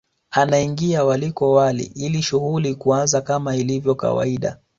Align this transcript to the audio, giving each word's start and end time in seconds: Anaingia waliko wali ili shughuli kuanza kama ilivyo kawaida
Anaingia 0.31 1.03
waliko 1.05 1.51
wali 1.51 1.83
ili 1.83 2.21
shughuli 2.21 2.75
kuanza 2.75 3.21
kama 3.21 3.55
ilivyo 3.55 3.95
kawaida 3.95 4.57